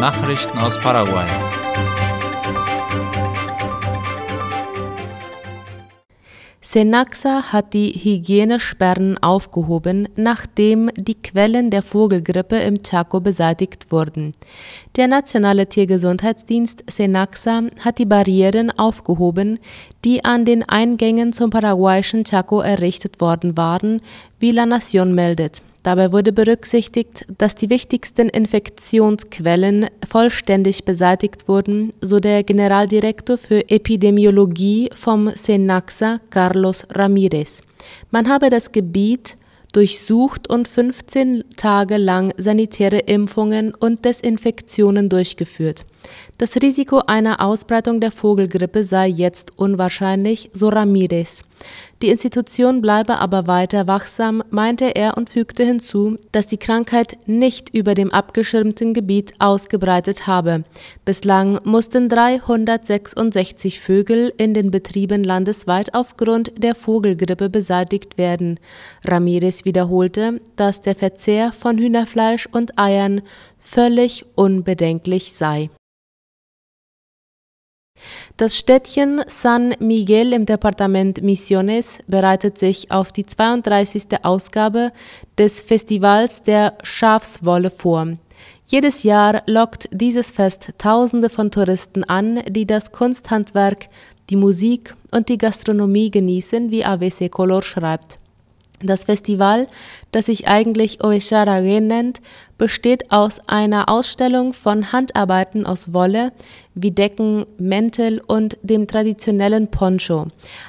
[0.00, 1.26] Nachrichten aus Paraguay.
[6.60, 14.32] Senaxa hat die Hygienesperren aufgehoben, nachdem die Quellen der Vogelgrippe im Chaco beseitigt wurden.
[14.96, 19.58] Der Nationale Tiergesundheitsdienst Senaxa hat die Barrieren aufgehoben,
[20.04, 24.02] die an den Eingängen zum paraguayischen Chaco errichtet worden waren,
[24.40, 25.62] wie La Nación meldet.
[25.86, 34.90] Dabei wurde berücksichtigt, dass die wichtigsten Infektionsquellen vollständig beseitigt wurden, so der Generaldirektor für Epidemiologie
[34.92, 37.60] vom Senaxa, Carlos Ramirez.
[38.10, 39.36] Man habe das Gebiet
[39.72, 45.84] durchsucht und 15 Tage lang sanitäre Impfungen und Desinfektionen durchgeführt.
[46.38, 51.42] Das Risiko einer Ausbreitung der Vogelgrippe sei jetzt unwahrscheinlich, so Ramirez.
[52.02, 57.74] Die Institution bleibe aber weiter wachsam, meinte er und fügte hinzu, dass die Krankheit nicht
[57.74, 60.64] über dem abgeschirmten Gebiet ausgebreitet habe.
[61.06, 68.60] Bislang mussten 366 Vögel in den Betrieben landesweit aufgrund der Vogelgrippe beseitigt werden.
[69.02, 73.22] Ramirez wiederholte, dass der Verzehr von Hühnerfleisch und Eiern
[73.58, 75.70] völlig unbedenklich sei.
[78.36, 84.24] Das Städtchen San Miguel im Departement Misiones bereitet sich auf die 32.
[84.24, 84.92] Ausgabe
[85.38, 88.08] des Festivals der Schafswolle vor.
[88.66, 93.88] Jedes Jahr lockt dieses Fest Tausende von Touristen an, die das Kunsthandwerk,
[94.28, 98.18] die Musik und die Gastronomie genießen, wie AWC Color schreibt.
[98.82, 99.68] Das Festival,
[100.12, 102.20] das sich eigentlich Oesharagé nennt,
[102.58, 106.32] besteht aus einer Ausstellung von Handarbeiten aus Wolle
[106.74, 110.26] wie Decken, Mäntel und dem traditionellen Poncho.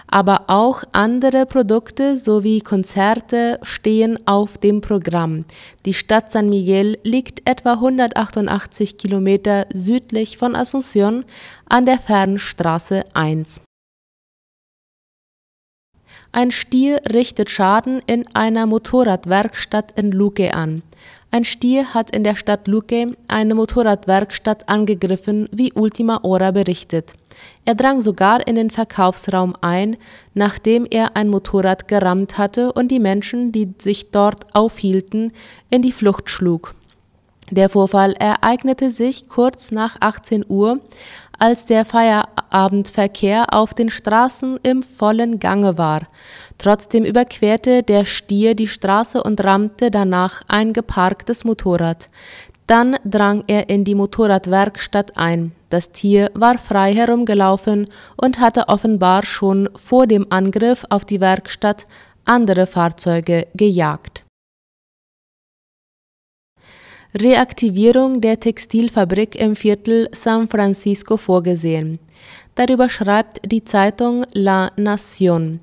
[0.07, 5.43] Aber auch andere Produkte sowie Konzerte stehen auf dem Programm.
[5.85, 11.25] Die Stadt San Miguel liegt etwa 188 Kilometer südlich von Asunción
[11.67, 13.66] an der Fernstraße 1.
[16.37, 20.83] Ein Stier richtet Schaden in einer Motorradwerkstatt in Luque an.
[21.31, 27.13] Ein Stier hat in der Stadt Luque eine Motorradwerkstatt angegriffen, wie Ultima Hora berichtet.
[27.65, 29.97] Er drang sogar in den Verkaufsraum ein,
[30.35, 35.31] nachdem er ein Motorrad gerammt hatte und die Menschen, die sich dort aufhielten,
[35.71, 36.75] in die Flucht schlug.
[37.49, 40.81] Der Vorfall ereignete sich kurz nach 18 Uhr,
[41.39, 46.01] als der Feierabendverkehr auf den Straßen im vollen Gange war.
[46.57, 52.09] Trotzdem überquerte der Stier die Straße und rammte danach ein geparktes Motorrad.
[52.65, 55.53] Dann drang er in die Motorradwerkstatt ein.
[55.69, 57.87] Das Tier war frei herumgelaufen
[58.17, 61.87] und hatte offenbar schon vor dem Angriff auf die Werkstatt
[62.25, 64.26] andere Fahrzeuge gejagt.
[67.15, 71.99] Reaktivierung der Textilfabrik im Viertel San Francisco vorgesehen.
[72.55, 75.59] Darüber schreibt die Zeitung La Nación.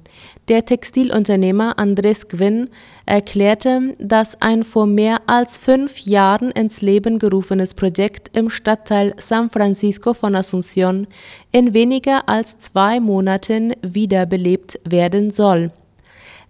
[0.49, 2.71] Der Textilunternehmer Andrés Gwynn
[3.05, 9.50] erklärte, dass ein vor mehr als fünf Jahren ins Leben gerufenes Projekt im Stadtteil San
[9.50, 11.06] Francisco von Asunción
[11.53, 15.72] in weniger als zwei Monaten wiederbelebt werden soll.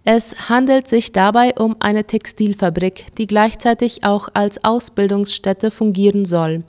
[0.07, 6.63] Es handelt sich dabei um eine Textilfabrik, die gleichzeitig auch als Ausbildungsstätte fungieren soll.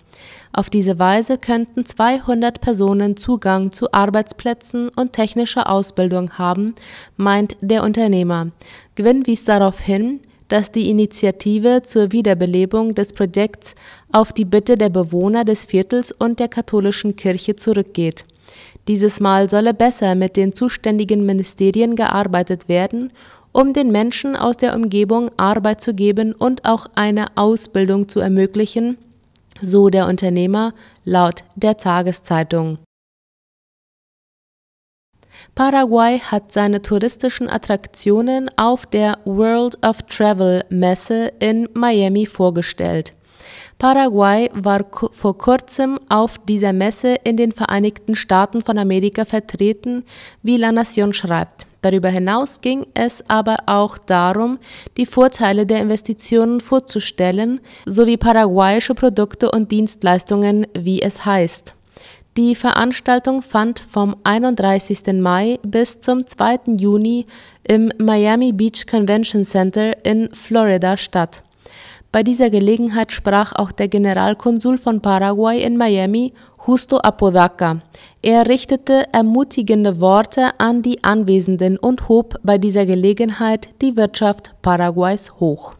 [0.55, 6.75] Auf diese Weise könnten 200 Personen Zugang zu Arbeitsplätzen und technischer Ausbildung haben,
[7.19, 8.53] meint der Unternehmer.
[8.95, 13.75] Gwynn wies darauf hin, dass die Initiative zur Wiederbelebung des Projekts
[14.13, 18.25] auf die Bitte der Bewohner des Viertels und der katholischen Kirche zurückgeht.
[18.89, 23.13] Dieses Mal solle besser mit den zuständigen Ministerien gearbeitet werden,
[23.53, 28.99] um den Menschen aus der Umgebung Arbeit zu geben und auch eine Ausbildung zu ermöglichen,
[29.61, 30.73] so der Unternehmer
[31.05, 32.79] laut der Tageszeitung.
[35.55, 43.16] Paraguay hat seine touristischen Attraktionen auf der World of Travel Messe in Miami vorgestellt.
[43.79, 50.05] Paraguay war vor kurzem auf dieser Messe in den Vereinigten Staaten von Amerika vertreten,
[50.43, 51.67] wie La Nación schreibt.
[51.83, 54.59] Darüber hinaus ging es aber auch darum,
[54.97, 61.75] die Vorteile der Investitionen vorzustellen, sowie paraguayische Produkte und Dienstleistungen, wie es heißt.
[62.37, 65.15] Die Veranstaltung fand vom 31.
[65.21, 66.77] Mai bis zum 2.
[66.79, 67.25] Juni
[67.63, 71.43] im Miami Beach Convention Center in Florida statt.
[72.17, 76.33] Bei dieser Gelegenheit sprach auch der Generalkonsul von Paraguay in Miami,
[76.67, 77.83] Justo Apodaca.
[78.23, 85.31] Er richtete ermutigende Worte an die Anwesenden und hob bei dieser Gelegenheit die Wirtschaft Paraguays
[85.41, 85.75] hoch.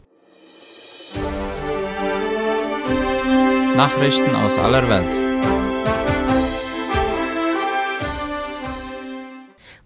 [3.75, 5.17] Nachrichten aus aller Welt.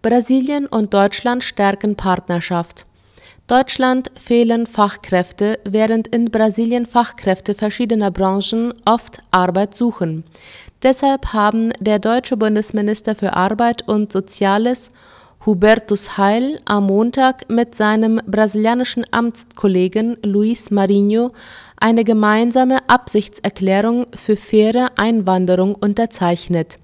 [0.01, 2.85] Brasilien und Deutschland stärken Partnerschaft.
[3.51, 10.23] Deutschland fehlen Fachkräfte, während in Brasilien Fachkräfte verschiedener Branchen oft Arbeit suchen.
[10.83, 14.89] Deshalb haben der deutsche Bundesminister für Arbeit und Soziales
[15.45, 21.33] Hubertus Heil am Montag mit seinem brasilianischen Amtskollegen Luis Marinho
[21.75, 26.79] eine gemeinsame Absichtserklärung für faire Einwanderung unterzeichnet.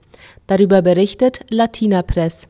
[0.48, 2.50] Darüber berichtet Latina Press.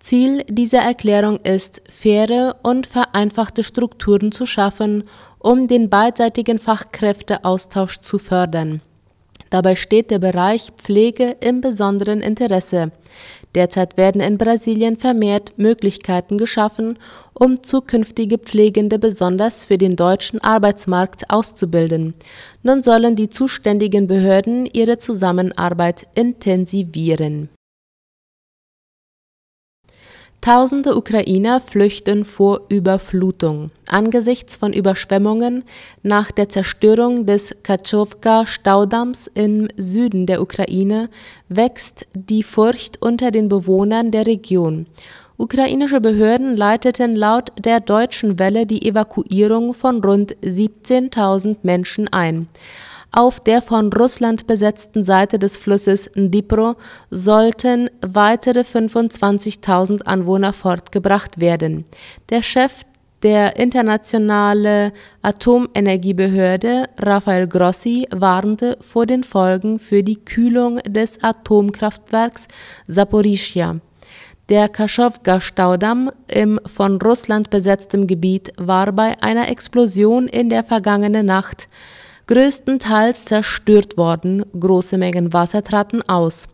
[0.00, 5.04] Ziel dieser Erklärung ist, faire und vereinfachte Strukturen zu schaffen,
[5.38, 8.80] um den beidseitigen Fachkräfteaustausch zu fördern.
[9.50, 12.92] Dabei steht der Bereich Pflege im besonderen Interesse.
[13.54, 16.98] Derzeit werden in Brasilien vermehrt Möglichkeiten geschaffen,
[17.34, 22.14] um zukünftige Pflegende besonders für den deutschen Arbeitsmarkt auszubilden.
[22.62, 27.50] Nun sollen die zuständigen Behörden ihre Zusammenarbeit intensivieren.
[30.40, 33.70] Tausende Ukrainer flüchten vor Überflutung.
[33.86, 35.64] Angesichts von Überschwemmungen
[36.02, 41.10] nach der Zerstörung des Katschowka-Staudamms im Süden der Ukraine
[41.50, 44.86] wächst die Furcht unter den Bewohnern der Region.
[45.36, 52.48] Ukrainische Behörden leiteten laut der deutschen Welle die Evakuierung von rund 17.000 Menschen ein.
[53.12, 56.76] Auf der von Russland besetzten Seite des Flusses Dnipro
[57.10, 61.84] sollten weitere 25.000 Anwohner fortgebracht werden.
[62.30, 62.84] Der Chef
[63.24, 64.92] der internationale
[65.22, 72.46] Atomenergiebehörde Rafael Grossi warnte vor den Folgen für die Kühlung des Atomkraftwerks
[72.86, 73.80] Saporischia.
[74.48, 81.68] Der Kaschowka-Staudamm im von Russland besetzten Gebiet war bei einer Explosion in der vergangenen Nacht
[82.30, 86.48] größtenteils zerstört worden, große Mengen Wasser traten aus.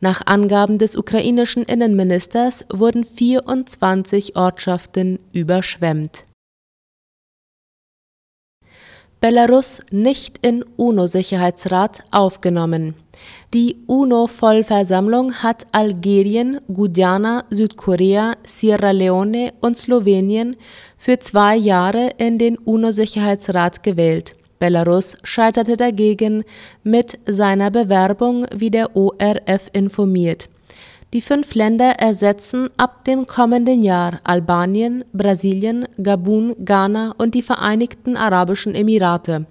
[0.00, 6.24] Nach Angaben des ukrainischen Innenministers wurden 24 Ortschaften überschwemmt.
[9.20, 12.94] Belarus nicht in UNO-Sicherheitsrat aufgenommen.
[13.52, 20.56] Die UNO-Vollversammlung hat Algerien, Guyana, Südkorea, Sierra Leone und Slowenien
[20.96, 24.37] für zwei Jahre in den UNO-Sicherheitsrat gewählt.
[24.58, 26.44] Belarus scheiterte dagegen
[26.82, 30.48] mit seiner Bewerbung, wie der ORF informiert.
[31.14, 38.16] Die fünf Länder ersetzen ab dem kommenden Jahr Albanien, Brasilien, Gabun, Ghana und die Vereinigten
[38.16, 39.46] Arabischen Emirate.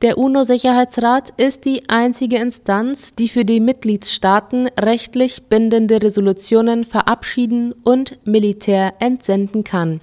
[0.00, 8.24] Der UNO-Sicherheitsrat ist die einzige Instanz, die für die Mitgliedstaaten rechtlich bindende Resolutionen verabschieden und
[8.24, 10.00] Militär entsenden kann.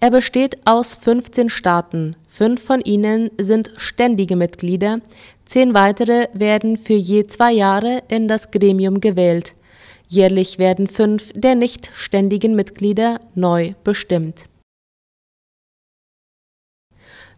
[0.00, 5.00] Er besteht aus 15 Staaten, fünf von ihnen sind ständige Mitglieder,
[5.46, 9.54] zehn weitere werden für je zwei Jahre in das Gremium gewählt.
[10.08, 14.48] Jährlich werden fünf der nicht ständigen Mitglieder neu bestimmt.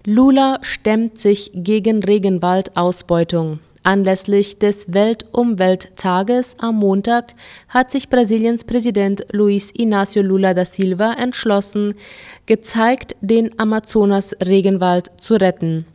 [0.05, 3.59] Lula stemmt sich gegen Regenwaldausbeutung.
[3.87, 7.35] Anlässlich des Weltumwelttages am Montag
[7.69, 11.95] hat sich Brasiliens Präsident Luiz Inácio Lula da Silva entschlossen,
[12.47, 15.87] gezeigt, den Amazonas-Regenwald zu retten.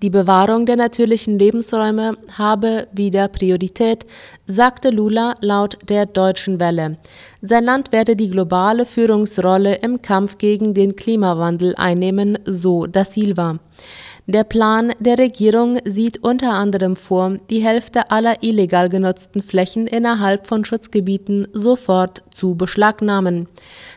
[0.00, 4.06] Die Bewahrung der natürlichen Lebensräume habe wieder Priorität,
[4.46, 6.96] sagte Lula laut der Deutschen Welle.
[7.42, 13.58] Sein Land werde die globale Führungsrolle im Kampf gegen den Klimawandel einnehmen, so da Silva.
[14.30, 20.46] Der Plan der Regierung sieht unter anderem vor, die Hälfte aller illegal genutzten Flächen innerhalb
[20.46, 23.48] von Schutzgebieten sofort zu beschlagnahmen.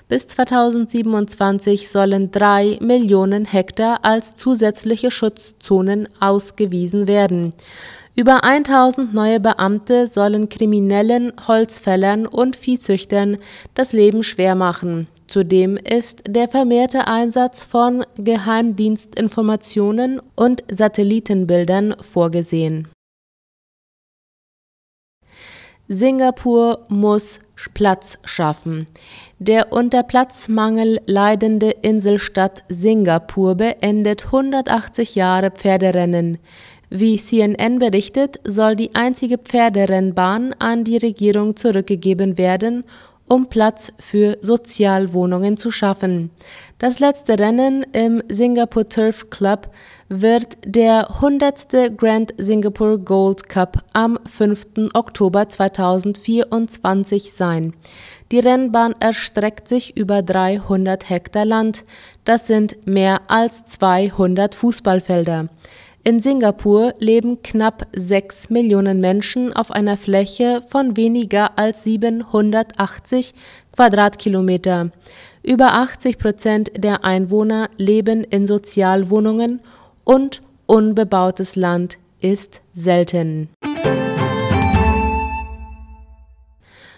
[0.08, 7.54] Bis 2027 sollen drei Millionen Hektar als zusätzliche Schutzzonen ausgewiesen werden.
[8.16, 13.36] Über 1000 neue Beamte sollen Kriminellen, Holzfällern und Viehzüchtern
[13.74, 15.08] das Leben schwer machen.
[15.32, 22.90] Zudem ist der vermehrte Einsatz von Geheimdienstinformationen und Satellitenbildern vorgesehen.
[25.88, 27.40] Singapur muss
[27.74, 28.88] Platz schaffen.
[29.40, 36.40] Der unter Platzmangel leidende Inselstadt Singapur beendet 180 Jahre Pferderennen.
[36.90, 42.84] Wie CNN berichtet, soll die einzige Pferderennbahn an die Regierung zurückgegeben werden
[43.28, 46.32] um Platz für Sozialwohnungen zu schaffen.
[46.78, 49.70] Das letzte Rennen im Singapore Turf Club
[50.10, 51.98] wird der 100.
[51.98, 54.92] Grand Singapore Gold Cup am 5.
[54.94, 57.74] Oktober 2024 sein.
[58.32, 61.86] Die Rennbahn erstreckt sich über 300 Hektar Land.
[62.26, 65.48] Das sind mehr als 200 Fußballfelder.
[66.04, 73.36] In Singapur leben knapp 6 Millionen Menschen auf einer Fläche von weniger als 780
[73.72, 74.90] Quadratkilometer.
[75.44, 79.62] Über 80 Prozent der Einwohner leben in Sozialwohnungen
[80.04, 83.50] und unbebautes Land ist selten.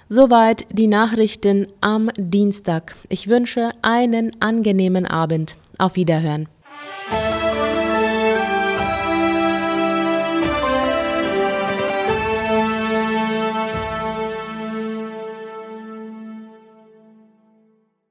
[0.08, 2.96] Soweit die Nachrichten am Dienstag.
[3.10, 5.58] Ich wünsche einen angenehmen Abend.
[5.78, 6.48] Auf Wiederhören.